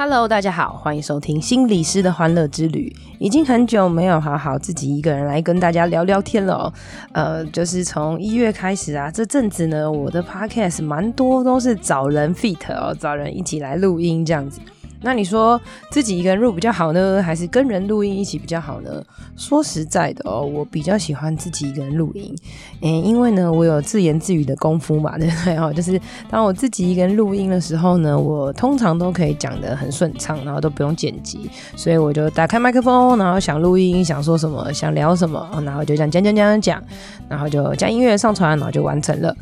[0.00, 2.94] Hello，大家好，欢迎收听心理师的欢乐之旅。
[3.18, 6.72] 已经很久没有好好自己一个人来跟大家聊聊天了。
[7.10, 14.60] 呃，就是从一月开始啊，这阵子呢，我的 Podcast 蛮多都是找人 fit 哦，找人一起来录音这样子。
[15.00, 19.02] 那你说自己一个人录比较好呢，还是跟人录音一起比较好呢？
[19.36, 22.34] 说实在的哦，我比较喜欢自己一个人录音，
[22.82, 25.56] 嗯，因为呢，我有自言自语的功夫嘛， 对不对？
[25.56, 36.82] 哦，就是当我自己一个人录音的时候呢，我通常都可以讲得很顺畅，然后都不用剪辑，所以我就打开麦克风，然后想录音，想说什么，想聊什么，然后就这样讲讲讲讲讲，
[37.28, 39.34] 然后就将音乐上传，然后就完成了。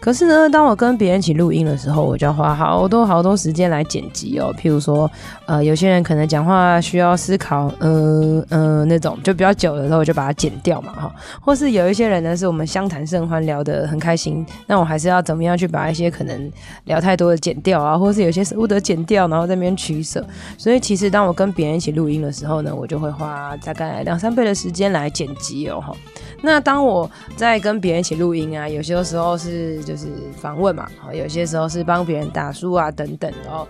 [0.00, 4.50] 可是呢，当我跟别人一起录音的时候，我就要花好多好多时间来剪辑哦。
[4.58, 5.08] 譬如说，
[5.44, 11.14] 呃，有些人可能讲话需要思考，嗯、呃、嗯、呃、那种，就比较久的时候，我就把它剪掉嘛，哈。
[11.40, 16.50] 或是有一些人呢，是我们相谈甚欢，聊得很开心，那我还是要怎么样去把一些可能
[16.84, 20.24] 聊太多的剪掉啊，或是有些舍不得剪掉，然后在那边取舍。
[20.56, 25.94] 所以其实当我跟别人一起录音的时候呢，我就会花大概两三倍的时间来剪辑哦，哈。
[26.42, 30.06] 那当我在跟别人一起录音啊，有些时候是就是
[30.40, 33.66] 访问嘛，有些时候是帮别人打书啊等等，然后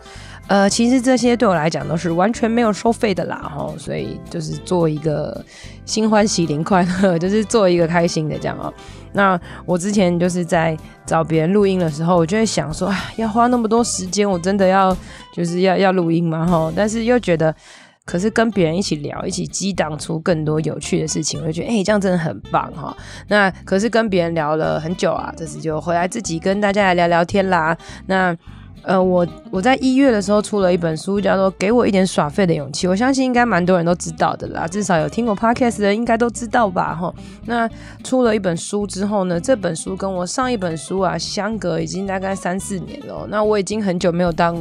[0.48, 5.42] 呃，其实这些对我来讲都是完全没有收费的啦，哈，所以就是做一个
[5.86, 8.70] 心欢喜灵快乐， 就是做一个开心的这样哦。
[9.12, 14.94] 那我之前就是在找别人录音的时候，我就会想说，啊，要花那么多时间，我真的要
[15.32, 16.44] 就是要要录音吗？
[16.46, 17.54] 哈，但是又觉得。
[18.04, 22.96] 可是跟别人一起聊，一起激荡出更多有趣的事情，我就觉得哎、这样真的很棒哈。
[23.28, 27.76] 那可是跟别人聊了很久啊，这次就回来自己跟大家来聊聊天啦。
[28.06, 28.36] 那。
[28.82, 32.86] 呃，我我在一月的时候出了一本书，叫做《给我一点耍废的勇气》。
[32.90, 36.94] 我相信应该蛮多人都知道的啦，至少有听过 Podcast 的人应该都知道吧？
[36.94, 37.12] 哈，
[37.44, 37.68] 那
[38.02, 43.26] 出了一本书之后呢，这本书跟我上一本书啊相隔已经大概三四年了。
[43.28, 44.56] 那我已经很久没有当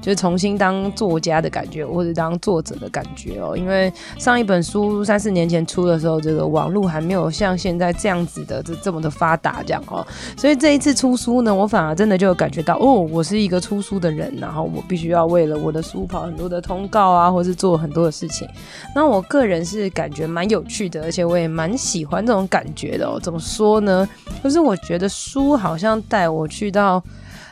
[0.00, 3.56] 就是重新当作家的感觉，或者当作者的感觉哦。
[3.56, 10.06] 因为上一本书三四年前出的时候，这个网络还没有像现在这样子的这这么的发达这样哦。
[10.36, 13.63] 所以这一次出书呢，我反而真的就感觉到哦，我是一个。
[13.64, 18.46] 出书的人，然后我必须要为了我的书跑很多的通告啊，或是做很多的事情。
[18.94, 23.18] 那我个人是感觉蛮有趣的，而且我也蛮喜欢这种感觉的哦。
[23.18, 24.06] 怎么说呢？
[24.42, 27.02] 就是我觉得书好像带我去到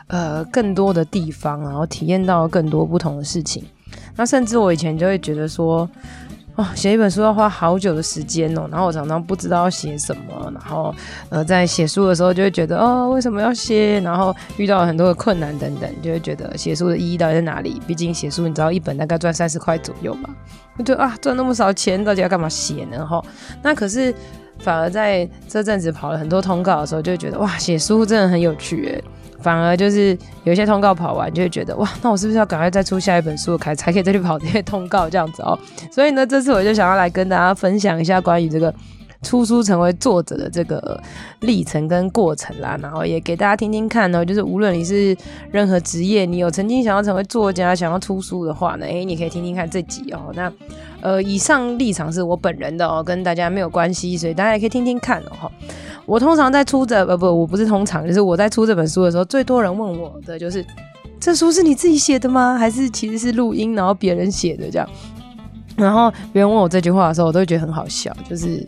[0.08, 3.64] 呃更多的地方，然后体验到更多不同的事情。
[4.14, 5.88] 那甚至我以前就会觉得说。
[6.54, 10.94] 哦，写一本书要花好久的时间哦，然后我常常不知道要写什么，然后
[11.30, 13.98] 呃，在写书的时候就会觉得哦，为什么要写？
[14.00, 17.80] 然后遇到了很多的困难等等，就会觉得写书的意义到底在哪里？
[17.86, 20.28] 毕竟写书，你知道一本大概赚三十块左右嘛，
[20.76, 23.06] 我就啊，赚那么少钱，到底要干嘛写呢？
[23.06, 23.24] 哈，
[23.62, 24.14] 那可是
[24.58, 29.04] 反而在这阵子跑了很多通告的时候，就会觉得哇，写书真的很有趣诶。
[29.42, 35.58] 反而就是有些通告跑完，就会觉得哇，那我是不是要赶快再出下一本书，开才可以再去跑这些通告这样子哦？
[35.90, 38.72] 所以呢，这次我就想要来跟大家分享一下关于这个
[39.22, 41.00] 出书成为作者的这个
[41.40, 45.16] 历程跟过程啦，然后也给大家听听看呢，就是无论你是
[45.50, 50.32] 任何职业，你有曾经想要成为作家、想要出书的话呢，诶，你可以听听看这集哦。
[50.34, 50.52] 那
[51.02, 55.50] 呃，以上立场是我本人的哦，跟大家没有关系，所以大家也可以听听看哦。
[56.06, 60.64] 我通常在出这呃不，我不是通常，就是我在出这本书的时候，最多人问我的就是，
[61.20, 62.56] 这书是你自己写的吗？
[62.56, 64.88] 还是其实是录音，然后别人写的这样？
[65.76, 68.66] 然后别人问我这句话的时候，我都会觉得很好笑，就是。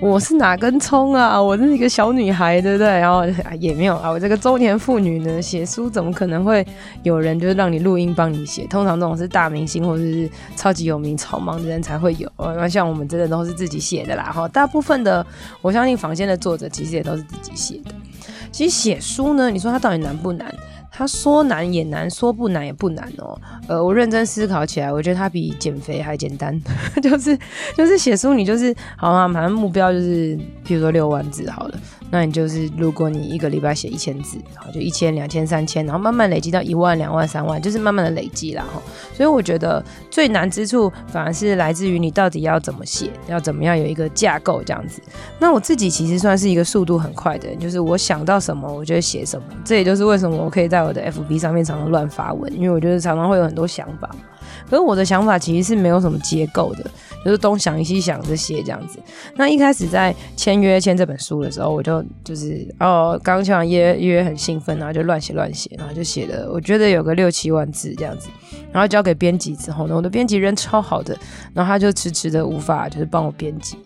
[0.00, 1.40] 我是哪根葱啊？
[1.40, 2.86] 我是一个小女孩，对不对？
[2.86, 3.24] 然后
[3.58, 6.66] 也没有啊，我这个中年妇女呢，写书怎么可能会
[7.02, 8.66] 有人就是让你录音帮你写？
[8.66, 12.30] 通常这种是大明星或者是超级有名、草莽的人才会有。
[12.38, 14.24] 那像我们真的都是自己写的啦。
[14.24, 15.24] 哈，大部分的
[15.62, 17.94] 我相信坊间的作者其实也都是自己写的。
[18.52, 20.54] 其实写书呢，你说它到底难不难？
[20.96, 23.36] 他说难也难，说不难也不难哦。
[23.66, 26.56] 呃，我认真思考起来，我觉得它比减肥还简单。
[27.02, 27.36] 就是
[27.76, 31.74] 就是写书，你就是好嘛，反正目标就是，比如说六万字好了。
[32.10, 38.64] 那你就是，如果你一个礼拜写一千字，好，就一千、两千、三千，然后慢慢累积到一万、两万、三万，就是慢慢的累积啦。
[38.72, 38.80] 哈。
[39.12, 45.02] 所以我觉得最难之处，反而是来自于你到底要怎么写，要怎么样有一个架构这样子。
[45.38, 49.46] 那我自己其实算是一个速度很快的人，就是我想到什么，我就写什么。
[49.64, 54.08] 这也就是为什么我可以在我的 FB 上面常常乱发文，因为我觉得常常会有很多想法。
[54.68, 56.90] 可是我的想法其实是没有什么结构的，
[57.24, 58.98] 就是东想西想这些这样子。
[59.36, 68.28] 那一开始在签约签这本书的时候，我就就是哦，刚签完约约很兴奋，然后就乱写乱写，然后就写了，我觉得有个六七万字这样子。
[68.72, 71.16] 然后交给编辑之后呢，我的编辑人超好的，
[71.52, 73.76] 然后他就迟迟的无法就是帮我编辑。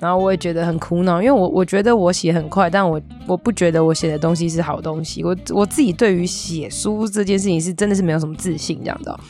[0.00, 5.22] 然后我也觉得很苦恼，因为我我觉得我写很快，但我我不觉得我写的东西是好东西。
[5.22, 9.20] 我我自己对于写书这件事情是真的是没有什么自信这样的。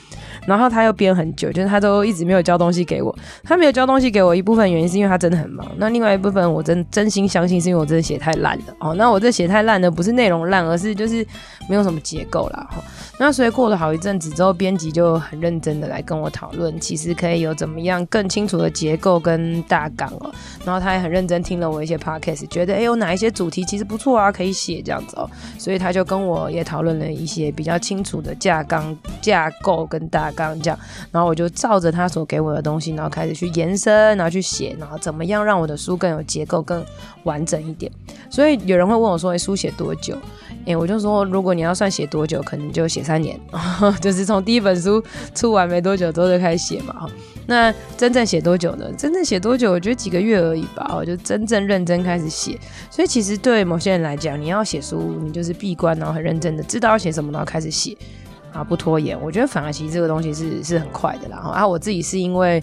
[0.46, 3.16] 然后他又编很久，就是他都一直没有交东西给我。
[3.44, 5.64] 他没有交东西给我，一部分原因是因为他真的很忙。
[5.76, 8.64] 那另外一部分，我真真心相信是因为我真的写太烂了。
[8.80, 11.24] 哦，那我这写太烂的不是内容烂，而是就是
[11.68, 12.66] 没有什么结构啦。
[12.72, 12.82] 哈，
[13.20, 20.34] 那所以过了好一阵子之后，编辑就很认真的来跟我讨论，其实可以有怎么样更清楚的结构跟大纲哦。
[20.64, 25.30] 然后他也很认真听了我一些 podcast，觉得哎有哪一些主题其实不错啊，可以写这样子哦。
[25.56, 30.31] 所以他就跟我也讨论了一些比较清楚的架纲架构跟大。
[30.32, 30.78] 刚刚讲，
[31.10, 36.84] 然后我就照着他所给我的东西，然后开始去延伸，然后去写，然后怎么样让我的书更有结构、更
[37.24, 37.90] 完整一点。
[38.30, 40.16] 所以有人会问我说：“哎，书写多久？”
[40.64, 43.38] 哎，我就说，如果你要算写多久，可能就写三年，
[44.00, 45.02] 就是从第一本书
[45.34, 47.08] 出完没多久之后就开始写嘛。
[47.44, 48.86] 那真正写多久呢？
[48.96, 49.72] 真正写多久？
[49.72, 50.94] 我觉得几个月而已吧。
[50.96, 52.56] 我就真正认真开始写。
[52.88, 57.96] 所以其实对某些人来讲，你要写书，你就是闭关，然后很认真的知道要写什么，然后开始写。
[58.52, 61.36] 啊，不拖延，我觉得反而其实这个东西是是很快的啦。
[61.38, 62.62] 啊，我自己是因为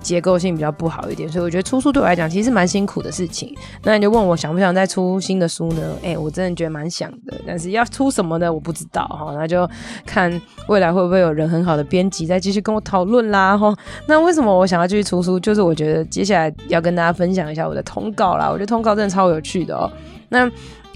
[0.00, 3.52] 结构性比较不好一点，所以我觉得出书对我来讲其实是蛮辛苦的事情。
[3.82, 5.92] 那你就问我想不想再出新的书呢？
[6.04, 8.52] 哎、我真的觉得蛮想的，但是要出什么呢？
[8.52, 9.32] 我不知道哈。
[9.34, 9.68] 那就
[10.06, 13.58] 看未来会不会有人很好的编辑再继续跟我讨论啦。
[13.58, 13.74] 哈，
[14.06, 15.38] 那为什么我想要继续出书？
[15.38, 18.48] 就是我觉得接下来要跟大家分享一下我的通告啦。
[18.48, 19.90] 我觉得通告真的超有趣的哦。
[20.28, 20.48] 那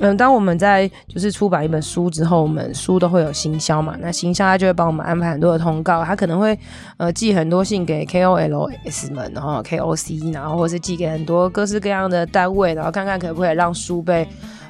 [0.04, 3.94] 嗯，当我们在就是出版一本书之后，我们书都会有行销嘛。
[4.00, 6.58] 那行销他就会帮我们安排很多的通告，他可能会
[6.96, 14.26] 呃寄很多信给 KOLs 们，然后 KOC，然后或是寄给很多各式各样的单位，然后看看可不可以让书被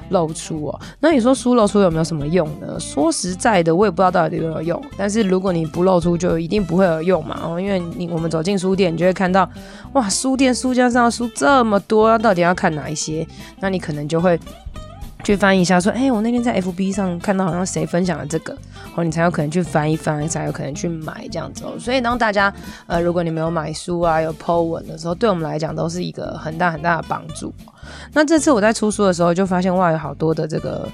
[0.09, 0.79] 露出哦。
[0.99, 2.79] 那你说书露出有没有什么用呢？
[2.79, 4.79] 说实在的，我也不知道到底有没有用。
[4.95, 7.39] 但是如果你不露出，就一定不会有用嘛。
[7.43, 9.49] 哦，因为你我们走进书店，你就会看到
[9.93, 13.27] 哇，书店书架上的书这么多，到底要看哪一些？
[13.59, 14.39] 那你可能就会。
[15.23, 18.53] 去翻一下，说，哎、我那天在 FB 上看到好像谁分享了这个，
[18.95, 21.73] 哦，你才有可能去翻一翻，才有可能去买这样子哦。
[21.79, 22.53] 所以当大家，
[22.87, 27.53] 呃，如果你没有买书啊，有 po 文的时候，对我们来讲都是一个很大很大的帮助。
[28.13, 30.87] 那这次我在出书的时候，就发现哇，有好多的这个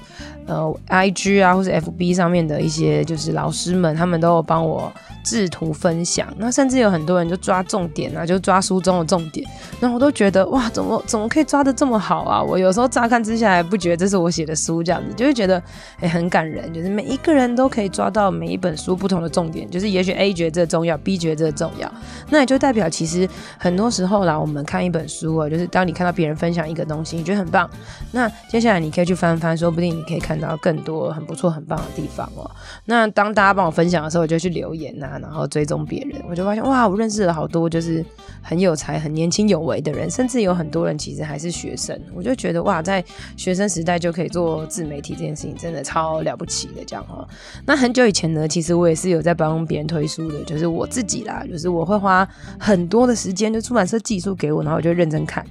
[0.46, 4.92] 呃，IG 啊，或是 FB 上面的一些就是老师们，他们都有帮我
[5.24, 6.26] 制图分享。
[6.38, 9.48] 那甚至有很多人就抓重点啊，就抓书中的重点。
[9.78, 12.42] 那我都觉得哇，怎么怎么可以抓得这么好啊？
[12.42, 15.62] 我有时候乍看之下还不觉得这是我写的书这样子，就会觉得
[16.00, 19.68] 哎、很感人，就是每一个人都可以抓到每一本书不同的重点。
[19.70, 21.90] 就是也许 A 觉得这重要，B 觉得这重要，
[22.30, 23.28] 那也就代表其实
[23.58, 27.68] 很多时候啦，我们看一本书啊，就是当你看到别人分享一个的东西，你觉得很棒。
[28.12, 32.50] 那接下来你可以去翻翻，说不定你可以看到更多很不错、很棒的地方哦。
[32.86, 38.04] 那当大家帮我分享的时候，我就去留言呐、啊，然后追踪别人，我就发现哇，我认识了好多就是
[38.42, 41.98] 很有才、很年轻有为的人，甚至有很多人其实还是学生。
[42.14, 43.04] 我就觉得哇，在
[43.36, 47.26] 学生时代就可以做自媒体这件事情，真的超了不起的这样哈。
[47.66, 52.26] 那很久以前呢，其实我也是有在帮别人推书的，就是我自己啦，就是我会花
[52.58, 55.44] 很多的时间，就出版社寄书给我，然后我就认真看。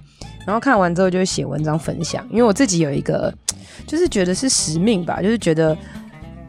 [0.49, 3.31] 然后看完之后就写文章分享，因为我自己有一个，
[3.85, 5.77] 就是觉得是使命吧，就是觉得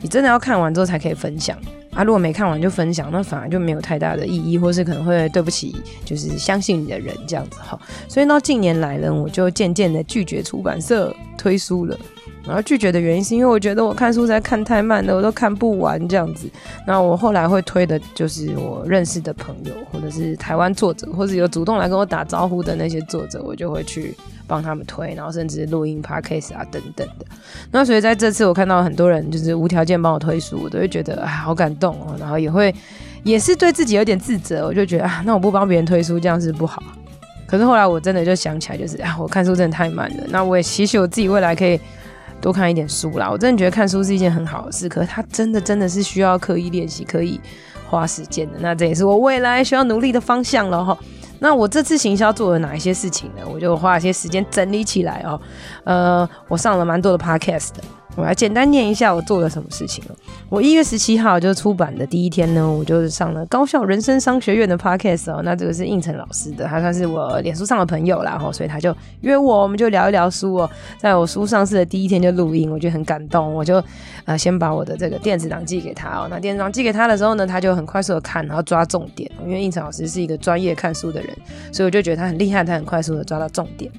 [0.00, 1.54] 你真的要看完之后才可以分享
[1.92, 7.78] 啊，如果没看完就分享，那反而就没有太大的意义，或是可能会对不起就是相信你的人这样子哈。
[8.08, 11.94] 所以到近年来呢，我就渐渐的拒绝出版社推书了。
[12.50, 16.50] 然后拒绝的原因是因为我觉得我看书在看太慢了，我都看不完这样子。
[16.84, 24.12] 那我后来会推的就是我认识的朋友，或者是台湾作者，或者有主动来跟我打招呼的那些作者，我就会去
[24.48, 27.24] 帮他们推，然后甚至录音 podcast 啊等等的。
[27.70, 32.74] 那所以在这次我看到很多人就是无条件帮我推书，我都会觉得啊好感动哦，然后也会
[33.22, 36.82] 也是对自己有点自责，我就觉得啊那我不帮别人推书这样是不好。
[37.46, 41.78] 可是后来我真的就想起来，就是啊我看书真的太慢了，那我也期许我自己未来可以。
[42.40, 47.40] 多看一点书啦，我真的觉得看书是一件很好的事，可是它真的真的是需要刻意练习，可以
[47.88, 48.54] 花时间的。
[48.60, 50.96] 那这也是我未来需要努力的方向了哈。
[51.38, 53.42] 那我这次行销做了哪一些事情呢？
[53.46, 55.40] 我就花了些时间整理起来哦。
[55.84, 57.84] 呃，我上了蛮多的 podcast 的。
[58.20, 60.04] 我来简单念一下我做了什么事情。
[60.50, 65.40] 我一月十七号就出版的第一天呢，我就是上了高校人生商学院的 podcast 哦。
[65.42, 70.70] 那这个是应成老师的，他算是我脸书上的朋友啦，所以他就约我，我们就聊一聊书哦。
[70.98, 73.82] 在我书上市的第一天就录音，我觉得很感动，我就
[74.24, 76.26] 呃先把我的这个电子档寄给他哦。
[76.30, 79.30] 那电子档寄给他的时候呢，他就很快速的看，然后抓重点。
[79.44, 81.30] 因为应成老师是一个专业看书的人，
[81.72, 83.90] 所以我就觉得他很厉害，他很快速的抓到重点。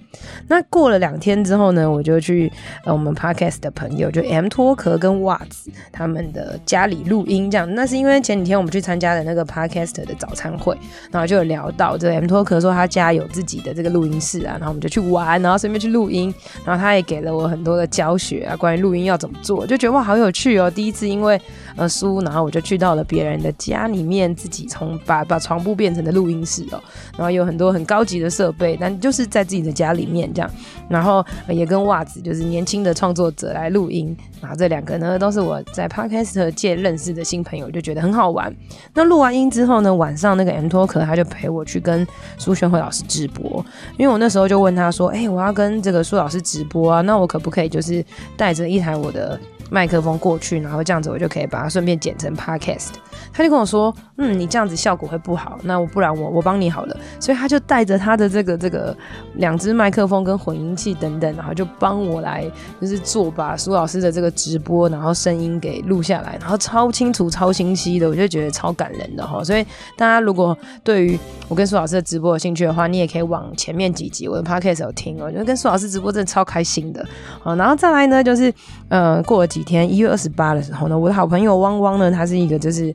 [0.48, 2.51] 那过了两天之后呢，我就去
[2.86, 7.74] 呃我们 podcast 的朋友就 M 脱壳跟袜子他们的家里录音，这样。
[7.74, 10.78] 那是因为前几天我们去参加的那个 podcast 的早餐会，
[11.12, 20.70] 然后就有聊到这 M 脱壳说他家有自己的这个录音室啊，然后我们就去玩，然后顺便去录音，然后他也给了我很多的教学啊，关于录音要怎么做，就觉得哇好有趣哦。
[20.70, 21.39] 第一次因为
[21.77, 26.84] 呃书，然后我就去到了别人的家里面，自己从把把床铺变成的录音室哦，
[27.18, 30.51] 然后有很多很高级的设备，但就是在自己的家里面这样，
[30.89, 38.53] 然后也跟袜子就是年轻的创作者来录音，然后这两个呢都是我在 Podcast 界认识的新朋友，就觉得很好玩。
[38.94, 42.06] 那录完音之后呢，晚上那个 M 托壳他就陪我去跟
[42.38, 43.65] 苏宣慧老师直播，
[43.98, 48.03] 因为我那时候就问他说，哎、我要跟这个苏老师直播啊，那我可不可以就是
[48.36, 49.39] 带着一台我的
[49.74, 52.90] 麦克风过去，然后这样子我就可以把它顺便剪成 podcast。
[53.34, 58.96] 他就跟我说：“嗯，你这样子效果会不好，那我不然我我帮你好了。”所以他就带着他的这个这个
[59.36, 62.46] 两只麦克风跟混音器等等，然后就帮我来
[62.80, 69.44] 就是做把苏老师的这个直播，然后声音给录下来，然后超清楚、超清晰的，我就觉得超感人的哈。
[69.44, 69.64] 所以
[69.98, 77.06] 大家如果对于我跟苏老师的直播有兴趣的话，你也可以往前面几集我的 podcast 有听哦，我觉得跟苏老师直播真的超开心的。
[77.42, 78.54] 好，然后再来呢，就是
[78.90, 82.94] 呃过了几天，一月二十八的时候呢，我的好朋友汪汪呢，他是一个就是。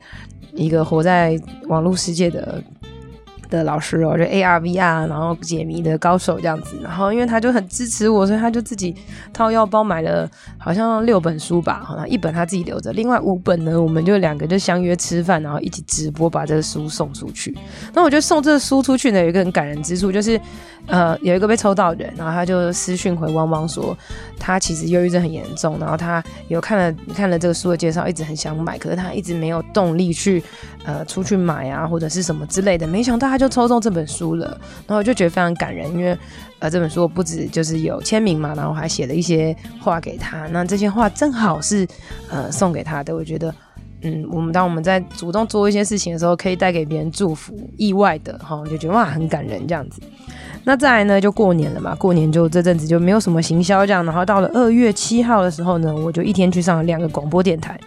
[0.56, 2.62] 一个活在网络世界的
[3.48, 6.76] 的老师哦，就 AR VR，然后解谜的高手这样子。
[6.82, 8.94] 然后因为他就很支持我，所以他就自己
[9.32, 17.56] 掏腰包买了好像六本书吧，好像一本他自己留着，另外五本呢，我们就两个就相约吃饭，然后一起直播把这个书送出去。
[17.92, 20.40] 那我觉得送这个书出去呢，有一个很感人之处，就是。
[20.88, 23.98] 呃，有一个被抽到的人，然后他就私讯回汪汪说，
[24.38, 30.40] 他其实忧郁症很严重，然后他有看了看了这个书的介绍，一直很想买，可是他一直没有动力去
[30.84, 32.86] 呃出去买啊，或者是什么之类的。
[32.86, 34.46] 没想到就抽中这本书了，
[34.86, 36.16] 然后我就觉得非常感人，因为
[36.58, 41.86] 呃这本书我不止就是有签名嘛，然后还写了一些话给他，那这些话正好是
[42.30, 43.54] 呃送给他的，我觉得
[44.02, 50.00] 嗯，我们当我们在主动做一些事情的时候，可以带给别人祝福，意外的哈，就觉得哇很感人这样子。
[50.64, 57.78] 那再来呢，就过年了嘛，过年就这阵子就没有什么行销这样，然后到了二月七号的时候呢，我就一天去上了两个广播电台。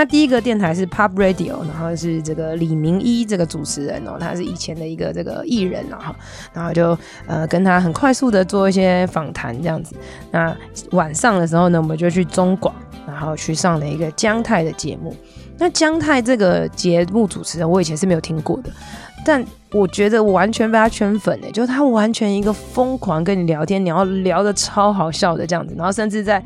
[0.00, 6.16] 那第一个电台是 Pop Radio，然后是这个李明一这个主持人哦，他是以前的一个这个艺人啊，哈，
[6.54, 9.94] 然后就呃跟他很快速的做一些访谈这样子。
[10.30, 10.56] 那
[10.92, 12.74] 晚上的时候呢，我们就去中广，
[13.06, 15.14] 然后去上了一个姜太的节目。
[15.58, 18.70] 那姜太这个节目主持人，我以前是没有听过的。
[19.22, 26.42] 但我觉得我完全被他圈粉诶，就是他完全一个疯狂跟你聊天，你要聊得超好笑的这样子，然后甚至在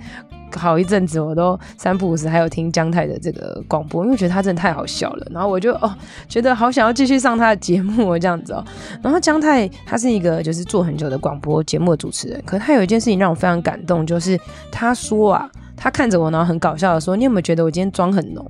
[0.59, 5.95] 好一阵子我都三不五时还有听姜太的这个广播，因为觉得他真的太好笑了，然后我就哦
[6.29, 8.65] 觉得好想要继续上他的节目这样子哦。
[9.03, 14.39] 然后姜太他是一个就是做很久的广播节目的主持人，可他有一件事情让我非常感动，就是
[14.71, 15.51] 他说啊。
[15.77, 18.45] 他看着我，然后很搞笑的说：“你有没有觉得我今天妆很浓？”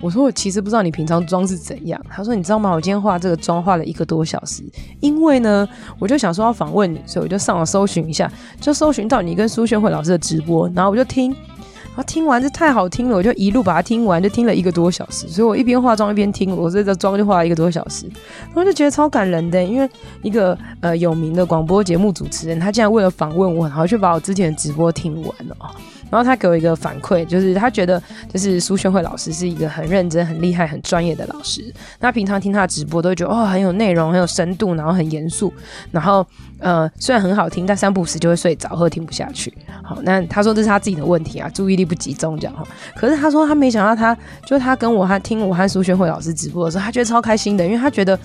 [0.00, 2.70] 我说：“我其实不知道你平常妆是怎样。”他说：“你知道吗？
[2.70, 4.62] 我今天化这个妆化了一个多小时，
[5.00, 5.66] 因为呢，
[5.98, 8.30] 我就想说要访问你，所以我就上网搜寻一下，
[8.60, 15.26] 就搜寻到你跟苏宣慧老师的直播，然后我就听，然后听完这太好听了，我就一路把它听完，就听了一个多小时。
[15.28, 18.06] 所以我一边化妆一边听，我这个妆就化了一个多小时，
[18.46, 19.88] 然后就觉得超感人的，因为
[20.22, 25.56] 一个呃有名的广播节目主持人，他竟然为了访问我，然后去把我之前的直播听完了。
[26.10, 31.72] 然后他给我一个反馈，就是他觉得就是苏宣慧老师是一个很认真、很厉害、很专业的老师。
[32.00, 35.52] 那平常听他的直播都会觉得哦，很有内容、很有深度，然后很严肃。
[35.90, 36.26] 然后
[36.58, 39.52] 呃，虽然很好听，但三不五时就会睡着或听不下去。
[39.82, 42.66] 好，那他说这是他自己的问题啊，注意力不集中这样哈。
[42.94, 48.18] 可是他说他没想到他，他就他跟我他听我和苏宣慧老师直播的时候，他觉得超开心的，因为他觉得。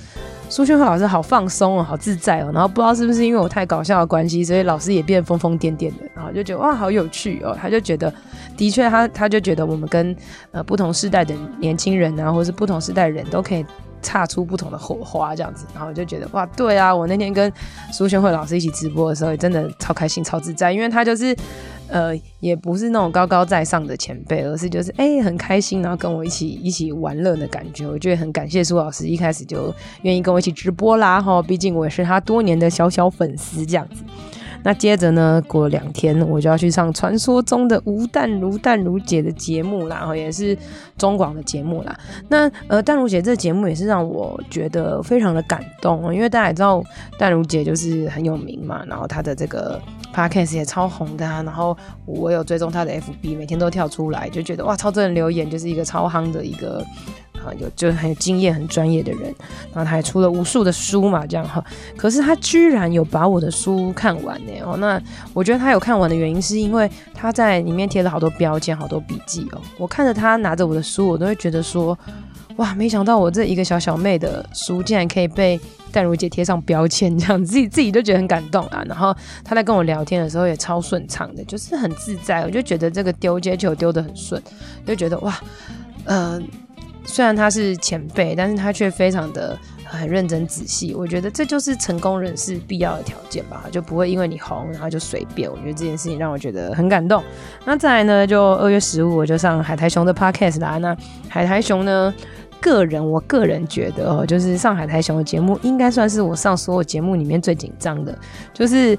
[0.50, 7.58] 苏宣慧老师好放松哦，好自在哦，然后不知道是不是因为我太搞笑的关系，所以老师也变疯疯癫癫的，然后就觉得哇，好有趣哦。
[7.58, 8.14] 他就觉得，
[8.56, 10.16] 的确，他他就觉得我们跟
[10.52, 13.66] 呃不同世代的年轻人啊，或是不同世代的人都可以
[14.02, 17.52] 擦出不同的火花这样子，然后我就觉得哇，对啊，我那天跟
[17.92, 21.36] 苏宣慧老师一起直播的时候，也真的超开心、超自在，因为他就是。
[21.94, 27.86] 呃，也不是那种高高在上的前辈，而是就是哎、很开心，然后跟我一起一起玩乐的感觉。
[27.86, 34.06] 我觉得很感谢苏老师一开始就愿意跟我一起直播啦，哈，毕竟我也是他多年的小小粉丝这样子。
[34.64, 40.58] 那接着呢，过了两天我就要去上传说中的吴淡如淡如姐的节目啦，然后也是
[40.98, 41.98] 中广的节目啦。
[42.30, 46.84] 那呃，淡如姐这节目也是让我觉得非常的感动，因为大家也知道
[47.18, 49.82] 淡如姐就是很有名嘛，然后她的这个
[50.14, 51.76] podcast 也超红的啊，然后
[52.06, 56.86] 我有追踪她的 FB，每天都跳出来，就觉得哇，超多人留言，就是一个超夯的一个。
[57.46, 59.24] 啊，有就是很有经验、很专业的人，
[59.74, 61.64] 然后他还出了无数的书嘛，这样哈。
[61.98, 64.78] 可是他居然有把我的书看完呢哦。
[64.78, 65.02] 那
[65.34, 69.62] 我觉得他有看完的原因，是因为他在里面贴了好多标签、好多笔记哦。
[69.78, 71.98] 我看着他拿着我的书，我都会觉得说，
[72.58, 75.60] 哇，没想到我这一个小小妹的书，竟然可以被
[75.92, 78.84] 淡如姐贴上标签，这样自己自己都觉得很感动啊。
[78.88, 84.42] 然后他在跟我聊天的时候也超顺畅的，就是很自在，我就觉得这个丢接球丢得很顺，
[84.86, 85.40] 就觉得哇，
[86.06, 86.40] 呃。
[87.06, 90.94] 虽然他是前辈，但是他却非常的很认真仔细。
[90.94, 95.52] 我觉得这就是成功人士必要的条件吧，就不会因为你红，然后就随便。
[95.52, 97.24] 我觉得这件事情让我觉得很感动。
[97.66, 100.78] 那再来呢，就 二月十五我就上海苔熊的 podcast 啦。
[100.78, 100.96] 那
[101.28, 102.14] 海苔熊呢，
[102.60, 108.18] 个人我个人觉得哦，就是上海苔熊的节目，应该算是我上所有节目里面最紧张的，
[108.54, 108.98] 就是。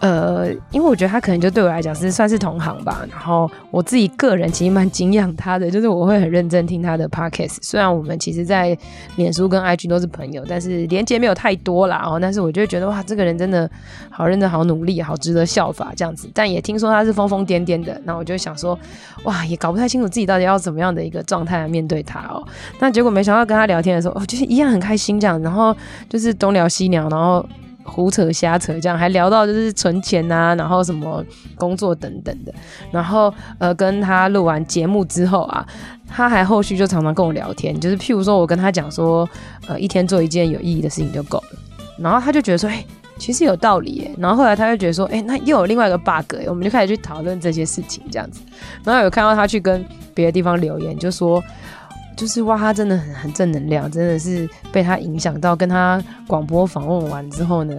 [0.00, 7.56] 呃，因为我觉得他可能就对我来讲是算是同行吧，然后我自己个人其实蛮敬仰他的，就是我会很认真听他的 podcast。
[7.62, 8.76] 虽然我们其实，在
[9.16, 12.02] 脸书跟 IG 都是朋友，但是连接没有太多啦。
[12.04, 13.68] 哦，但是我就觉得哇，这个人真的
[14.10, 16.28] 好认真、好努力、好值得效法这样子。
[16.34, 18.78] 但也听说他是疯疯癫癫的，那我就想说，
[19.24, 22.46] 哇，也搞不太清楚自己到底要怎么样的一个状态来面对他哦。
[22.80, 25.74] 那结果没想到跟他聊天的时候，哦，就是一样很开心这样，然后
[26.08, 27.46] 就是东聊西聊，然后。
[27.86, 31.24] 胡扯瞎扯，这样还聊到就是存钱啊，然后什么
[31.56, 32.52] 工作等等的，
[32.90, 35.66] 然后呃跟他录完节目之后啊，
[36.08, 39.28] 他还后续就常常跟我聊天，就是譬如说我跟他讲说，
[39.68, 41.58] 呃一天做一件有意义的事情就够了，
[41.98, 42.84] 然后他就觉得说，哎、
[43.16, 48.40] 其实有道理耶，然后后来他就觉得说，哎、那又有另外一个 bug，我们就开始去讨论这些事情这样子，
[48.84, 51.42] 然后有看到他去跟别的地方留言，就说。
[52.16, 55.54] 就是哇，他真的很很正能量，真的是被他影响到。
[55.54, 57.74] 跟他广播访问完之后呢，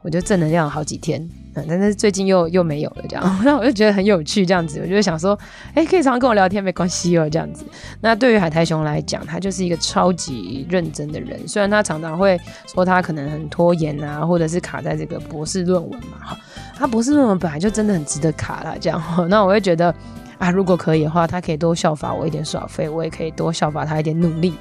[0.00, 1.20] 我就正能量好几天。
[1.54, 5.38] 嗯，但是最近又又没有了，这样， 那我就觉得很有趣，这样子，我就想说，
[5.74, 7.66] 哎、可以常常跟我聊天，没关系哦，这样子。
[8.00, 12.40] 那对于海苔熊来讲，他就是一个超级认真的人，虽然他常常会
[12.72, 16.38] 说他可能很拖延啊，或者是卡在这个博士论文嘛，哈，
[16.74, 19.28] 他博士论文本来就真的很值得卡啦，这样。
[19.28, 19.94] 那我会觉得。
[20.42, 24.52] 啊，如果可以的话，他可以多效法我一点耍废，我也可以多效法他一点努力，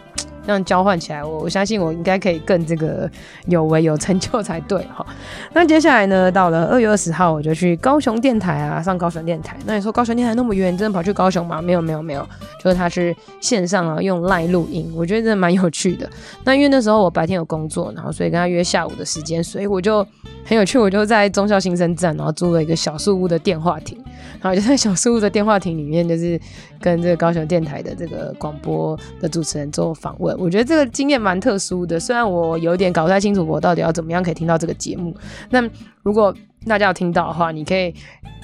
[0.45, 3.09] 这样交换起来，我我相信我应该可以更这个
[3.48, 5.03] 有为有成就才对哈。
[5.53, 9.57] 那接下来呢，到了二月二十号，我就去高雄电台啊，上高雄电台。
[9.65, 11.59] 那你说高雄电台那么远，真的跑去高雄吗？
[11.59, 12.24] 没有没有没有，
[12.63, 16.07] 就是他是线上啊，用赖录音，我觉得真的蛮有趣的。
[16.44, 20.05] 那因为那时候我白天有工作，然后所以跟他约下午的时间，所以我就
[20.46, 23.98] 很有趣，我就在中校新生站，然后租了一个小树屋的电话亭。
[24.42, 26.40] 然后就在小树屋的电话亭里面，就是
[26.79, 30.36] 跟这个高雄电台的这个广播的主持人做访问。
[30.40, 35.16] 我觉得这个经验蛮特殊的，虽然我有点搞不太清楚我到底要怎么样可以听到这个节目。
[35.50, 35.62] 那
[36.03, 36.34] 如果
[36.66, 37.94] 大家有听到的话，你可以。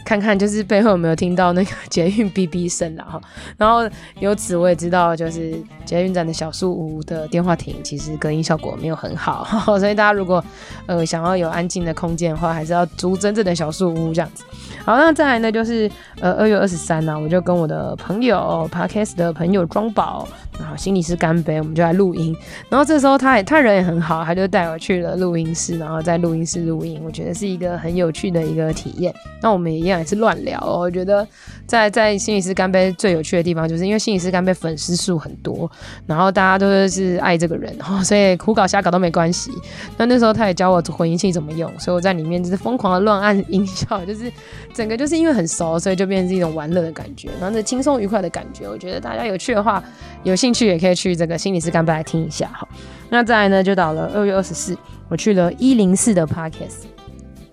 [0.06, 3.22] 看看就是背后有没有听到那个捷运哔哔声了哈，
[3.58, 3.82] 然后
[4.22, 9.46] 由此我也知道，就是捷运站的小树屋的电话亭其实隔音效果没有很好，
[9.78, 10.42] 所以大家如果
[10.86, 14.46] 呃想要有安静的空间的话，还是要租真正的小树屋这样子。
[14.88, 20.26] 好，那再来呢就是呃二月二十三呢，我就跟我的朋友 parkas 的朋友庄宝，
[20.58, 22.34] 然后心理师干杯，我们就来录音。
[22.70, 29.14] 然后这时候他也他人也很好，他就带我去了录音室，然后在录音室录音，我觉得是一个很有趣的一个体验。
[29.42, 29.98] 那我们也一样。
[29.98, 31.28] 也是乱聊哦，我觉得
[31.66, 35.68] 在 在心理师干杯最有趣的地方，就是因为心理师干杯粉丝数很多，
[36.06, 39.50] 然后大家都是爱这个人， 所以胡搞瞎搞都没关系。
[39.98, 44.32] 那那时候他也教我混音器怎么用，所以我在里面就是疯狂的乱按音效，就是
[44.72, 48.70] 整个就是因为很熟，所以就变成是一种玩乐的感觉，然后那轻松愉快的感觉。
[48.70, 49.84] 我觉得大家有趣的话，
[50.22, 52.68] 有兴兴趣也可以去这个心理师干杯来听一下哈。
[53.10, 54.78] 那再来呢，就到了二月二十四，
[55.10, 56.86] 我去了一零四的 Podcast，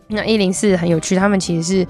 [0.07, 1.87] 那一零四很有趣，他们其实是。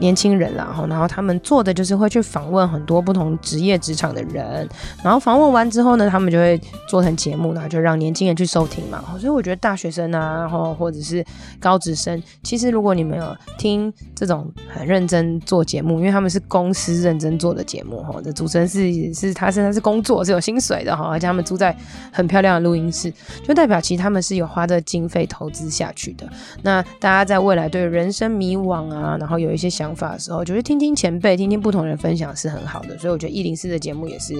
[0.00, 4.68] 年轻人啦，然后他们做的就是会去访问很多不同职业职场的人，
[5.02, 9.02] 然后访问完之后呢，他们就会做成节目，然后就让年轻人去收听嘛。
[9.18, 11.24] 所以我觉得大学生啊，然后或者是
[11.58, 21.76] 高职生，其实如果你们有听这种很认真做节目，因为他们是公司认真做的节目，哈，这主持人是是他是他是工作是有薪水的哈，而且他们住在
[22.12, 26.28] 很漂亮的录音室，就代表其实他们是有花这经费投资下去的。
[26.62, 29.87] 那大家在未来对人生迷惘啊，然后有一些想。
[29.88, 32.98] 想法的时候，就是听听前辈，听听不同人分享是很好的。
[32.98, 34.34] 所以我觉得一零四的节目也是，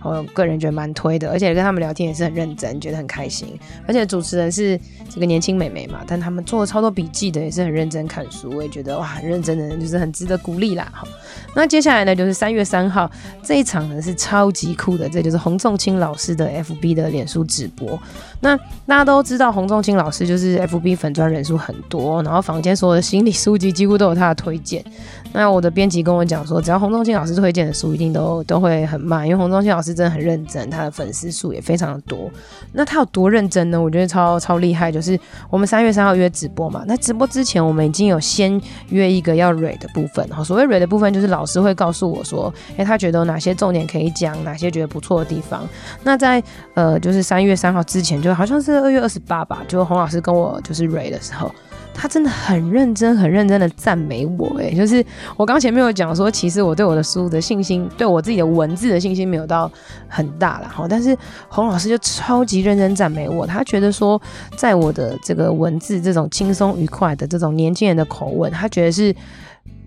[0.00, 3.58] 我个人觉得蛮推的，而且跟他们聊天也是很认真，觉得很开心。
[3.84, 4.78] 而且主持人是
[5.12, 10.88] 这个年轻美眉嘛，但他们做了超多笔记的，也是很认真看书，我也觉得哇，很认真的人就是很值得鼓励啦。
[10.94, 11.08] 好，
[11.56, 13.10] 那接下来呢，就是三月三号
[13.42, 17.98] 这一场呢是超级酷的，这就是洪仲清老师的 FB 的脸书直播。
[18.38, 24.84] 那大家都知道洪仲清老师就是 FB 粉专人数很多，然后房间所有的心理书籍几乎都有他的推荐。
[25.32, 32.30] 那我的编辑跟我讲说，只要洪仲清老师推荐的书，一定都都会很慢，因为洪仲清老师真的很认真，他的粉丝数也非常的多。
[32.72, 33.80] 那他有多认真呢？
[33.80, 34.92] 我觉得超超厉害。
[34.92, 35.18] 就是
[35.48, 40.28] 我们三月三号约直播嘛，那直播之前我们已经有先约一个要 read 的部分。
[40.30, 45.66] 好，所谓 read 的部分就是老师会告诉我说，诶、他觉得哪些重点可以讲，哪些觉得不错的地方。
[46.02, 46.42] 那在
[46.74, 51.50] 呃，就是三月三号之前，就好像是二月二十八吧，就洪老师跟我就是 read 的时候。
[51.94, 55.04] 他真的很认真，很认真的赞美我，诶，就是
[55.36, 59.70] 我刚前面有讲说，其实我对我的书的信心，对我自己的文字的信心没有到
[60.08, 60.72] 很大啦。
[60.74, 61.16] 哈，但是
[61.48, 64.20] 洪老师就超级认真赞美我，他觉得说，
[64.56, 69.14] 在我的这个文字这种轻松愉快的这种年轻人的口吻，他觉得是。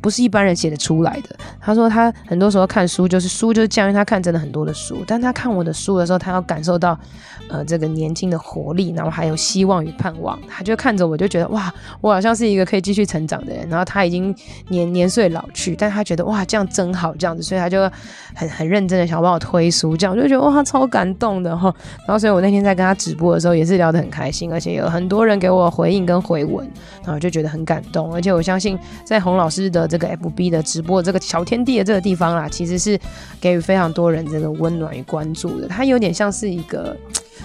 [0.06, 1.36] 不是一般人写得出来的。
[1.60, 6.96] 他说他很多时候看书就是书就是这样，因为他看真的很多的书，但他看我的书的时候，他要感受到
[7.50, 10.40] 呃这个年轻的活力，然后还有希望与盼望。
[10.48, 13.68] 他就看着我就觉得哇，我好像是一个可以继续成长的人。
[13.68, 14.32] 然后他已经
[14.68, 17.82] 年年岁老去，但他觉得哇这样真好这样子，所以他就
[18.36, 21.74] 很很认真的想帮我推书，这样我就觉得哇超感动的哈。
[22.08, 26.64] 然后所以我那天在跟他直播的时候也是聊得很开心，而且有很多人给我回应跟回文，
[27.04, 28.14] 然后就觉得很感动。
[28.14, 29.95] 而且我相信在洪老师的。
[29.98, 33.00] 这个 FB 的直播，这个小天地的这个地方啦，其实是
[33.40, 35.68] 给予非常多人这个温暖与关注的。
[35.70, 36.96] 它有点像是一个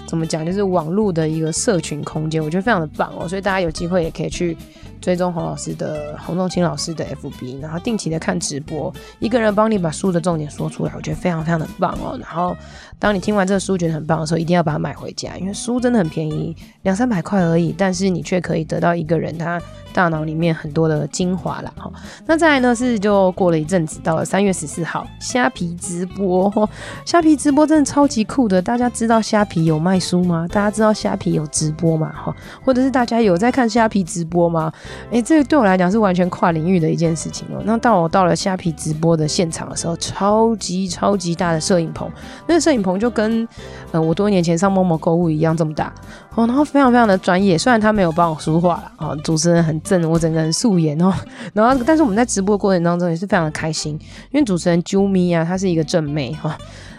[0.09, 3.29] 怎么讲，就是网络的一个社群空间，我觉得非常的棒哦。
[3.29, 4.57] 所以大家有机会也可以去
[5.01, 12.19] 追踪洪老师的洪仲清老师的 FB，然后定期的看直播，一个人帮你把书的重点说出来，我觉得非常非常的棒哦。
[12.21, 12.57] 然后
[12.99, 19.61] 当你听完这个书觉得很棒的时候，一定要把它买回家，因为书真的很便宜，两三百块而已，但是你却可以得到一个人他。
[19.93, 21.91] 大脑里面很多的精华啦，哈。
[22.25, 26.71] 那再来呢是就过了一阵子，到了三月十四号，虾皮直播，
[27.05, 28.63] 虾皮直播真的超级酷的。
[28.63, 30.47] 大家知道虾皮有卖书吗？
[30.49, 32.13] 大家知道虾皮有直播吗？
[32.13, 32.33] 哈，
[32.65, 34.73] 或者是大家有在看虾皮直播吗？
[35.11, 37.61] 诶、这个对我来讲是完全跨领域的一件事情哦。
[37.65, 42.09] 那当我到了虾皮直播的现场的时候，超级超级大的摄影棚，
[42.47, 43.47] 那个摄影棚就跟
[43.91, 45.93] 呃我多年前上陌陌购物一样这么大
[46.37, 47.59] 哦，然后非常非常的专业。
[47.59, 49.81] 虽然他没有帮我说话了啊，主持人很。
[49.83, 51.13] 正我整个人素颜哦，
[51.53, 53.99] 然后但是我们在直播过程当中也是非常的开心，
[54.31, 56.57] 因为主持人啾咪啊，她是一个正妹哈，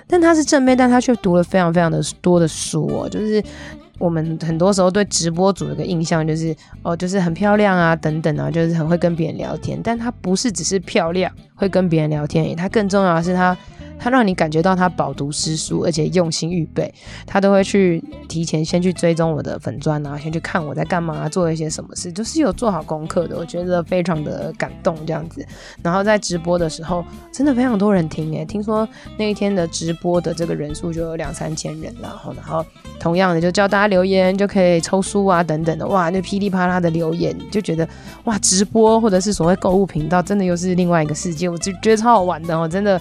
[0.07, 3.41] 但她是正妹，但她却读了非常非常的多的书哦，就是
[4.01, 13.55] 我们很多时候对直播主有个印象就是哦，就是很漂亮啊等等啊，就是很会跟别人聊天，但她不是只是漂亮会跟别人聊天，她更重要的是她。
[14.03, 16.91] 他让你感觉到他饱读诗书，而且用心预备，
[17.27, 23.37] 他都会去提前先去追踪我的粉专啊，先去看我在干嘛，做一些什么事，就是有做好功课的。
[23.37, 25.45] 我觉得非常的感动这样子。
[25.83, 32.65] 然后在直播的时候，真的非常多人听诶，听说那一天的直播的这个人数就有两三千人，然后然后
[32.99, 37.87] 同样的就叫大家留言就可以抽书啊等等的，哇，那噼里啪啦的留言就觉得
[38.23, 42.99] 哇，直播或者是所谓购物频道，真的又是另外一个世界，我就觉得超好玩的哦，真的。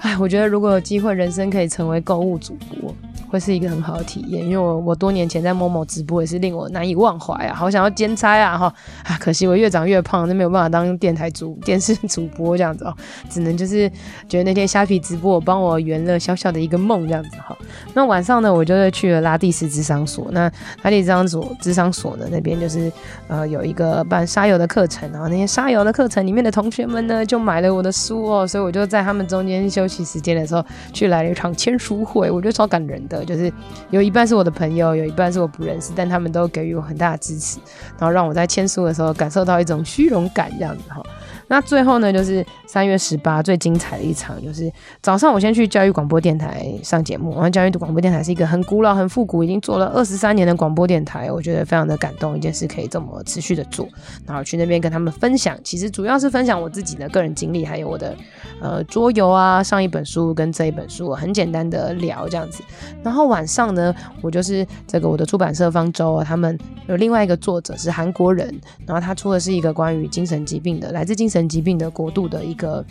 [0.00, 2.94] 哎，我觉得如果有机会，人生可以成为购物主播。
[3.30, 12.96] 会是一个很好的体验，因为我我多年前在某某直播也是令我难以忘怀啊，好想要兼差啊哈啊，可惜我越长越胖，就没有办法当电台主电视主播这样子哦，
[13.28, 13.86] 只能就是
[14.26, 17.54] 觉得那天虾皮直播我帮我圆了小小的一个梦这样子哈。
[17.92, 20.50] 那晚上呢，我就是去了拉蒂斯智商所，那
[20.82, 22.90] 拉蒂斯商所智商所呢那边就是
[23.26, 33.24] 呃有一个办沙游的课程，然后那些沙游的课程里面的同学们呢就买了我的书哦，所以我就在他们中间休休息时间的时候去来了一场签书会，我觉得超感人的。
[33.24, 33.50] 就是
[33.90, 37.58] 有一半是我的朋友，有一半是我不认识，但他们都给予我很大的支持，
[37.98, 41.02] 然后让我在签书的时候感受到一种虚荣感，这样子哈。
[41.48, 47.32] 那最后呢，就是三月十八最精彩的一场，就是早上我先去教育广播电台上节目。
[47.32, 53.88] 然后教育广播电台是一个很古老、很复古，已经做了二十三年的广播电台，我觉得非常的感动，一件事可以这么持续的做。
[54.26, 58.14] 然后去那边跟他们分享，其实主要是分享我自己的个人经历，还有我的
[58.60, 62.62] 呃桌游啊，上一本书跟这一本书，我很简单的聊这样子。
[63.02, 66.58] 然后晚上呢，我就是这个我的出版社方舟啊，他们
[66.88, 71.37] 有另外一个作者是韩国人，然后他出的是一个关于精神疾病的，来自精神。
[71.38, 72.84] 神疾病的国度的一个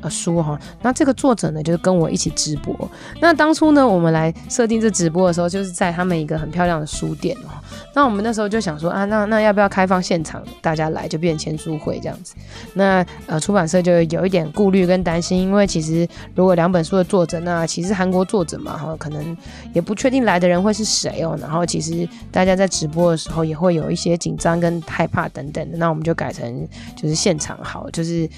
[0.00, 0.58] 呃书哈。
[0.82, 2.74] 那这个作者呢，就是跟我一起直播。
[3.20, 7.50] 那当初呢，我们来设定这直播的时候，就是在他们一个很漂亮的书店哦。
[7.94, 12.34] 那我们那时候就想说啊，那那要不要开放现场大家来，就变签书会这样子？
[12.74, 19.36] 那呃，出版社就有一点顾虑跟担心，因为其实如果两本书的作者，那其实韩国作者嘛哈，可能
[19.72, 21.36] 也不确定来的人会是谁哦。
[21.40, 25.78] 然后其实大家在直播的时候也会有一些紧张跟害怕等等的。
[25.78, 28.28] 那我们就改成就是现场好，就是。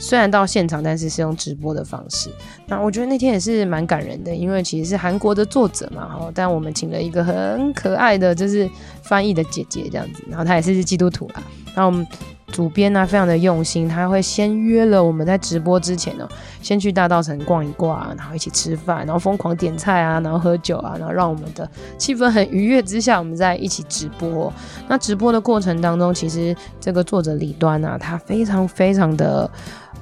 [0.00, 2.28] 虽然到现场，但是是用直播的方式。
[2.66, 8.68] 那我觉得那天也是蛮感人的，因为其实是韩国的作者嘛，哈，但我们请了一个很可爱的就是
[9.04, 11.42] 翻译的姐姐这样子，然后她也是基督徒啦。
[11.66, 12.04] 然后我们
[12.48, 16.28] 主编呢非常的用心，他会先约了我们在直播之前呢，
[16.62, 24.52] 先去大道城逛一逛，然后一起吃饭，然后疯狂点菜啊，然后喝酒啊，然后让我们的气氛很愉悦之下，我们再一起直播。
[24.88, 29.50] 那直播的过程当中，其实这个作者李端啊，他非常非常的。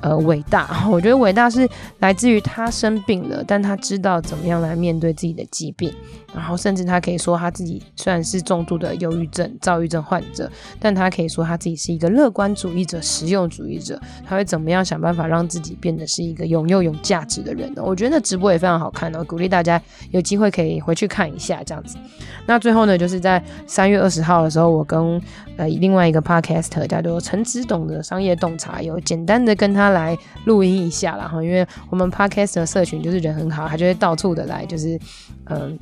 [0.03, 1.67] 呃，伟大， 我觉得伟大是
[2.01, 5.93] 来自于他生病了，但他知道怎么样来面对自己的疾病。
[6.35, 14.01] 然后，甚至他可以说他自己虽然是重度的忧郁症、躁郁症患者，但他可以说他自己是一个乐观主义者、实用主义者。
[14.27, 17.83] 他会怎么样想办法让自己变得是一个有用、有价值的人呢？
[17.85, 19.79] 我觉得那直播也非常好看哦，鼓励大家
[20.11, 21.99] 有机会可以回去看一下这样子。
[22.47, 25.21] 那最后呢，就是在三月二十号的时候，我跟
[25.59, 34.99] 呃另外一个 podcaster 叫做陈子董的商业洞察有简单的跟他来录音一下，然后因为我们 Podcast 的社群就是人很好，他就会到处的来就是
[35.47, 35.79] 嗯。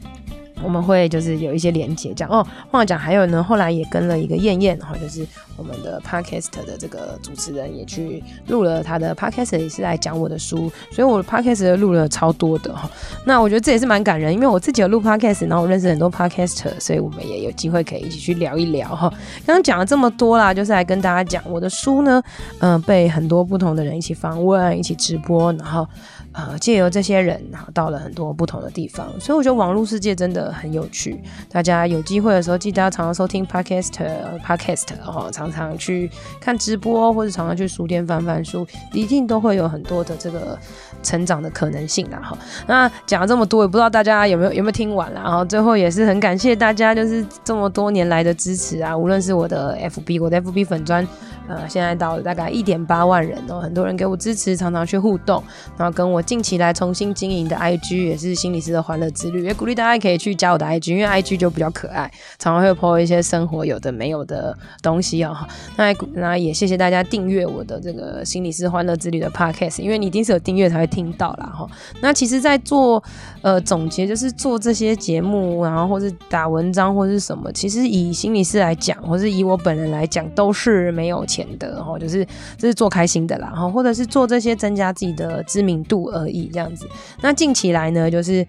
[0.62, 12.90] 我们会就是有一些连结这样哦，忘了讲，还有呢，后来也跟了一个燕燕哈，就是我们的 podcast 的这个主持人也去录了他的 podcast，也是来讲我的书，所以我的 podcast 录了超多的哈。
[13.24, 19.08] 那我觉得这也是蛮感人，因为我自己有录 podcast，然后我认识很多 podcaster，所以我们也有机会可以一起去聊一聊哈。
[19.46, 22.22] 刚刚讲了这么多啦，就是来跟大家讲我的书呢，
[22.60, 25.86] 嗯、被很多不同的人一起访问，一起直播，然后。
[26.32, 31.20] 呃，借由这些人，然后到了很多不同的地方，所以我觉得网络世界真的很有趣。
[31.50, 36.10] 大家有机会的时候，记得要常常收听 podcast，podcast，然后常常去
[36.40, 40.58] 看直播，或者常常去书店翻翻书，一定都会有很多的这个
[41.02, 42.20] 成长的可能性啦。
[42.22, 42.36] 哈，
[42.66, 45.22] 那讲了这么多，也不知道大家有没有有没有听完啦。
[45.22, 51.06] 然后最后也是很感谢大家，就是这么多年来的支持啊，无论是我的 FB，我的 FB 粉砖。
[51.50, 55.42] 呃，现在到了大概一点八万人哦，很多人给我支持，常常去互动，
[55.76, 62.08] 然后跟我近期来重新经营的 IG 也是心理师的欢乐之旅，也鼓励大家可以去加我的 IG，因为 IG 就比较可爱，
[62.38, 65.36] 常常会 po 一些生活有的没有的东西哦。
[65.76, 71.68] 那那也谢谢大家订阅我的这个心理师欢乐之旅的 Podcast，因为你一定是有订阅才会听到啦哈。
[72.00, 73.02] 那其实，在做
[73.42, 82.26] 呃总结，就是做这些节目，然后或是打文章或是什么，其实以心理师来讲，或是以我本人来讲，都是没有钱的然后，就是
[82.56, 86.88] 这是做开心的啦，然后，或者是做这些增加自己的知名度而已，这样子。
[87.20, 88.46] 那近期来呢，就是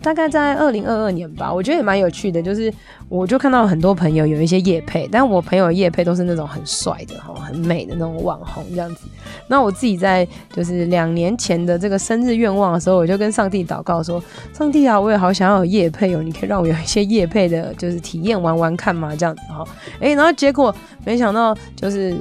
[0.00, 2.72] 大概在二零二二年吧，我觉得也蛮有趣的，就是
[3.08, 9.06] 我就看到很多朋友有一些夜配，但我朋友夜配都是那种很帅的哈，很美的那种网红这样子。
[9.48, 19.66] 那我自己在就是两年前的这个生日愿望的时候，我就跟上帝祷告说：上帝啊，我也好想要有夜配哦，你可以让我有一些夜配的，就是体验玩玩看嘛，这样子哈。
[20.00, 22.16] 哎，然后结果没想到就是。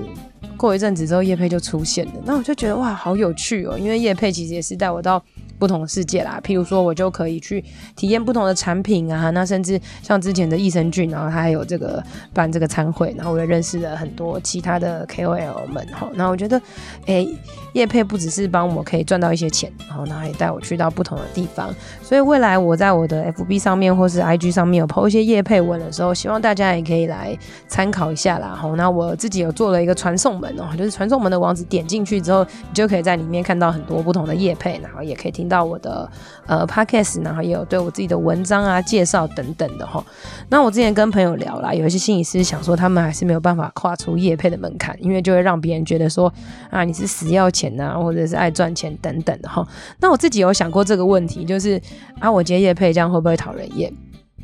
[0.55, 3.77] 过一阵子之后，叶配就出现了，那我就觉得哇，好有趣哦！
[3.77, 5.23] 因为叶配其实也是带我到
[5.57, 6.39] 不同世界啦。
[6.43, 7.63] 譬如说，我就可以去
[7.95, 16.09] 体验不同的产品啊，那甚至像之前的益生菌，然后他还有这个办这个餐会，然后我也认识了很多其他的 KOL 们哈。
[16.13, 16.61] 那我觉得，
[17.05, 17.27] 诶、
[17.73, 21.73] 叶配不只是帮我可以赚到一些钱，然后呢，也带我去到不同的地方。
[22.01, 28.55] 所以未来我在我的 FB 上面或是 IG 上面有 po 一些叶配文的时候，希望大家也可以来参考一下啦。
[28.55, 30.69] 好，那我自己有做了一个传送门哦。
[30.77, 36.09] 就是传送门的网址，点进去之后，你就可以在里面看到很多不同的叶配，然后也可以听到我的
[36.45, 40.03] 呃 podcast，然后也有对我自己的文章啊介绍等等的哈。
[40.49, 46.31] 那我之前跟朋友聊啦，有一些心理师想说，他们还是没有办法跨出叶配的门槛，因为就会让别人觉得说
[46.69, 49.67] 啊你是死要钱呐、啊，或者是爱赚钱等等的哈。
[49.99, 51.81] 那我自己有想过这个问题，就是
[52.19, 53.91] 啊我接业配这样会不会讨人厌？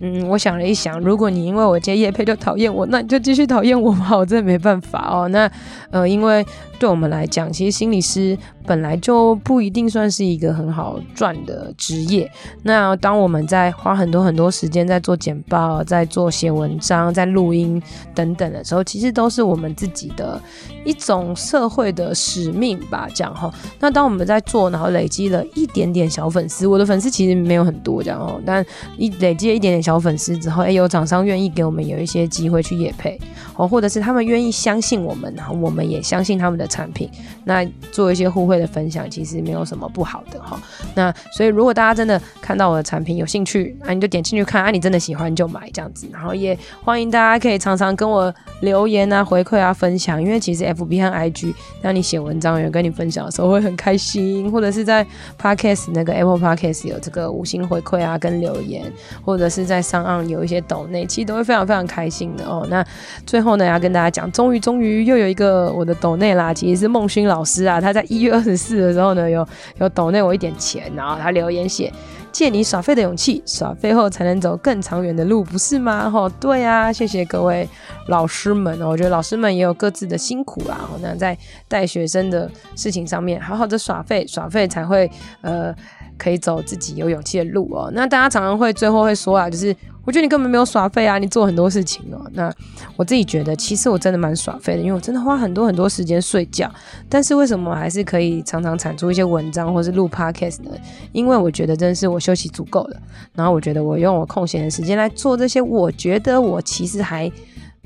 [0.02, 5.28] 嗯，我想了一想，如果你因为我接业配就讨厌我，那你就继续讨厌我吧，我真的没办法哦。
[5.30, 5.50] 那
[5.92, 6.44] 呃，因为
[6.84, 8.38] 对我们来讲，其实心理师。
[8.66, 12.32] 本来就不一定算是一个很好赚的职业。
[12.62, 17.84] 那当我们在花很多很多时间在做简报、在做写文章、在录音
[18.16, 20.42] 等等的时候，其实都是我们自己的
[20.86, 23.54] 一种社会的使命吧，这样哈。
[23.82, 28.66] 那当我们在做，然后累积了一点点小粉丝，我的粉丝其实没有很多这样哦，但
[28.98, 33.20] 一累积了一点点小粉丝之后，哎，有厂商愿意给我们有一些机会去夜配，
[33.58, 37.08] 哦，或者是他们愿意相信我们，然后我们也相信他们的产品，
[37.44, 40.60] 那做一些互惠的分享，其实没有什么不好的哈。
[40.96, 46.08] 那所以如果大家真的看到我的产品有兴趣，啊，你就点进去看，啊，你真的喜欢就买这样子。
[46.12, 55.06] 然后也欢迎大家可以常常跟我留言啊、回馈啊、分享，因为其实 FB 和 IG，当你写文章有人跟你分享的时候，会很开心，或者是在
[55.40, 58.92] Podcast 那个 Apple Podcast 有这个五星回馈啊跟留言，
[59.24, 62.66] 或者是在上岸有一些抖内，其实都会非常非常开心的哦。
[62.70, 62.84] 那
[63.26, 69.48] 最后呢，要跟大家讲，终于终于又有一个我的抖内啦，也是孟勋老师啊，他在一月二十四的时候呢，有
[69.80, 71.92] 有抖内我一点钱，然后他留言写。
[72.32, 76.10] 借你耍废的勇气，耍废后才能走更长远的路，不是吗？
[76.10, 77.70] 吼，对啊，谢谢各位
[78.08, 80.90] 老师们，我觉得老师们也有各自的辛苦啦。
[81.00, 85.10] 那在带学生的事情上面，好好的耍废，耍废才会
[85.42, 85.76] 呃。
[86.24, 87.92] 可以走自己有勇气的路哦。
[87.94, 92.26] 那大家常常会最后会说啊，就是我觉得你根本没有耍废啊，你做很多事情哦。
[92.34, 92.54] 那
[92.96, 96.72] 我自己觉得，其实我真的蛮耍废的，因为我真的花很多很多时间睡觉。
[97.10, 100.72] 但是为什么还是可以常常产出一些文章或是录 podcast 呢？
[101.12, 102.98] 因为我觉得真的是我休息足够了。
[103.34, 107.32] 然后我觉得我用我空闲的时间来做这些，我觉得我其实还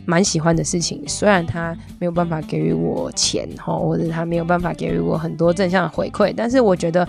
[0.05, 1.03] 蛮喜欢的事情。
[1.07, 7.07] 虽然他没有办法给予我钱，或者他没有办法给予我很多正向的回馈，但是我觉得。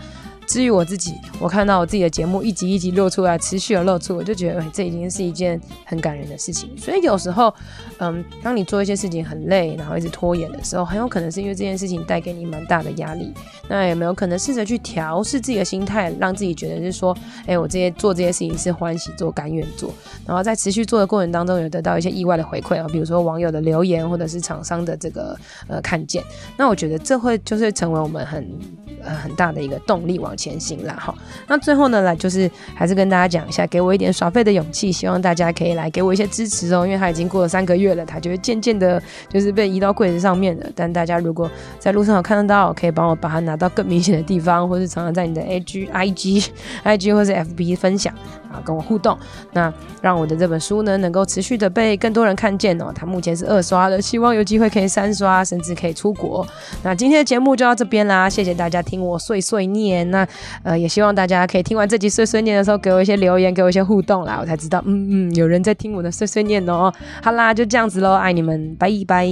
[0.48, 6.70] 至于我自己，我看到我自己的节目一集一集露出来，持续的露出，我就觉得，哎，这已经是一件很感人的事情。
[6.78, 7.54] 所以有时候，
[7.98, 13.30] 嗯，当你做一些事情很累，然后一直拖延的时候，很有可能是因为这件事情带给你蛮大的压力。
[13.68, 17.14] 那有没有可能试着去调试自己的心态，让自己觉得是说，
[17.46, 19.92] 哎，我这些做这些事情是欢喜做、甘愿做，
[20.26, 26.24] 然后在持续做的过程当中，有得到一些意外的回馈啊，比如说网友的留言，或者是厂商的这个呃看见。
[26.56, 28.58] 那我觉得这会就是成为我们很
[29.02, 31.14] 呃很大的一个动力往前行啦，哈。
[31.48, 40.66] 那最后呢，来就是还是跟大家讲一下，给我一点耍废的勇气，希望大家可以来给我一些支持哦，因为它已经过了三个月了，它就会渐渐的，就是被移到柜子上面了。
[40.76, 46.44] 但大家如果在路上有看得到，可以帮我把它拿到更明显的地方，或是常常在你的 A G I G
[46.84, 48.14] I G 或是 FB 分享
[48.52, 49.18] 啊，跟我互动，
[49.52, 52.92] 那让我的这本书呢，能够持续的被更多人看见哦。
[52.94, 56.46] 它目前是二刷的，希望有机会可以三刷，甚至可以出国。
[56.82, 60.08] 那今天的节目就到这边啦，谢谢大家听我碎碎念。
[60.10, 60.27] 那
[60.62, 66.92] 呃，也希望大家可以听完这集碎碎念的时候，给我一些留言，给我一些互动啦，我才知道，嗯嗯，有人在听我的碎碎念哦。
[67.22, 69.26] 好啦，就这样子喽，爱你们，拜拜。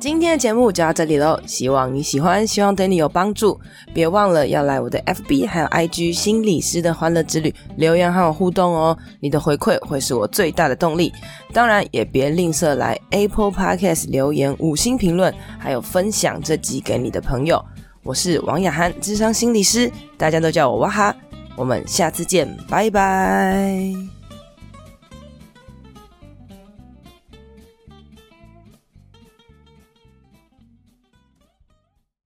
[0.00, 3.58] 今天的节目就到这里喽，希望你喜欢，希望对你有帮助。
[3.92, 11.12] 别忘了要来我的 FB 还有 IG 心理师的欢乐之旅留言和我互动哦，你的回馈会是我最大的动力。
[11.52, 17.60] 当然也别吝啬来 Apple Podcast 留言五星评论，还有分享这集给你的朋友。
[18.08, 21.14] 我是王雅涵，智商心理师，大家都叫我哇哈。
[21.56, 24.17] 我们下次见，拜拜。